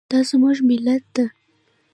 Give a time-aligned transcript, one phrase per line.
[0.11, 1.25] دا زموږ ملت ده